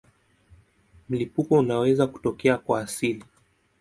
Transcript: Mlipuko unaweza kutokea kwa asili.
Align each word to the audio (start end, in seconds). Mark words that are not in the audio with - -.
Mlipuko 1.09 1.59
unaweza 1.59 2.07
kutokea 2.07 2.57
kwa 2.57 2.79
asili. 2.81 3.23